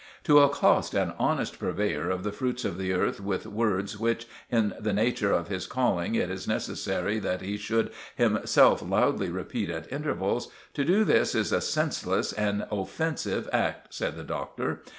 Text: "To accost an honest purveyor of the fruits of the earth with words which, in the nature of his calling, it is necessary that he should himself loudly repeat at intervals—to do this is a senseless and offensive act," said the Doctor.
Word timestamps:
"To 0.23 0.39
accost 0.39 0.95
an 0.95 1.13
honest 1.19 1.59
purveyor 1.59 2.09
of 2.09 2.23
the 2.23 2.31
fruits 2.31 2.65
of 2.65 2.79
the 2.79 2.91
earth 2.91 3.21
with 3.21 3.45
words 3.45 3.99
which, 3.99 4.27
in 4.49 4.73
the 4.79 4.93
nature 4.93 5.31
of 5.31 5.47
his 5.47 5.67
calling, 5.67 6.15
it 6.15 6.31
is 6.31 6.47
necessary 6.47 7.19
that 7.19 7.41
he 7.43 7.55
should 7.55 7.91
himself 8.15 8.81
loudly 8.81 9.29
repeat 9.29 9.69
at 9.69 9.91
intervals—to 9.93 10.83
do 10.83 11.03
this 11.03 11.35
is 11.35 11.51
a 11.51 11.61
senseless 11.61 12.33
and 12.33 12.65
offensive 12.71 13.47
act," 13.53 13.93
said 13.93 14.15
the 14.17 14.23
Doctor. 14.23 14.81